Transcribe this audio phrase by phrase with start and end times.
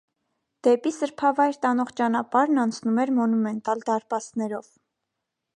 [0.67, 4.73] Դեպի սրբավայր տանող ճանապարհն անցնում էր մոնումենտալ դարպասներով։